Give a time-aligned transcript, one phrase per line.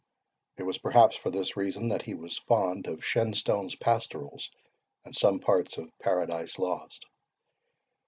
[0.57, 4.49] It was perhaps for this reason that he was fond of Shenstone's pastorals,
[5.05, 7.05] and some parts of PARADISE LOST.